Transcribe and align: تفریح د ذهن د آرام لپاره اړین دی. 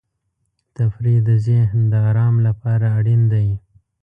تفریح 0.75 1.19
د 1.29 1.31
ذهن 1.47 1.79
د 1.91 1.93
آرام 2.09 2.35
لپاره 2.47 2.85
اړین 2.97 3.21
دی. 3.33 3.49